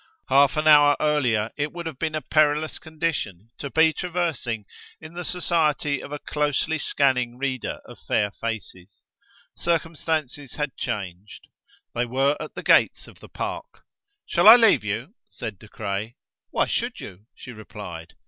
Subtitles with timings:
[0.29, 4.65] Half an hour earlier it would have been a perilous condition to be traversing
[4.99, 9.05] in the society of a closely scanning reader of fair faces.
[9.55, 11.49] Circumstances had changed.
[11.93, 13.83] They were at the gates of the park.
[14.25, 16.15] "Shall I leave you?" said De Craye.
[16.49, 18.15] "Why should you?" she replied.